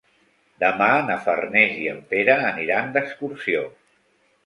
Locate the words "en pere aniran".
1.93-2.93